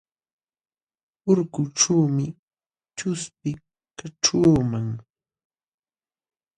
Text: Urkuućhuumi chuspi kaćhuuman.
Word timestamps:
Urkuućhuumi 1.31 2.25
chuspi 2.97 3.51
kaćhuuman. 3.97 4.87